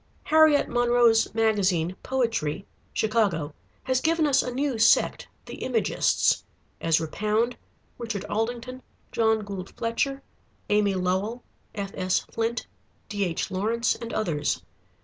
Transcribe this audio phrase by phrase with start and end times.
[0.23, 3.53] Harriet Monroe's magazine, "Poetry" (Chicago),
[3.83, 6.43] has given us a new sect, the Imagists:
[6.81, 7.55] Ezra Pound,
[7.99, 10.23] Richard Aldington, John Gould Fletcher,
[10.71, 11.43] Amy Lowell,
[11.75, 12.17] F.S.
[12.31, 12.65] Flint,
[13.09, 13.51] D.H.
[13.51, 14.63] Lawrence, and others.